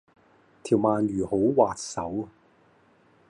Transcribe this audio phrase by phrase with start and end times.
[0.63, 2.27] 條鰻魚好滑手